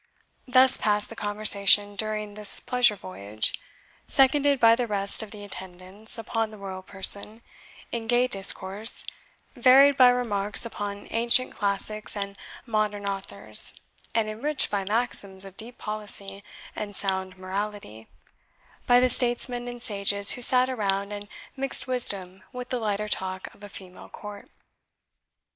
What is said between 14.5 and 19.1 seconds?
by maxims of deep policy and sound morality, by the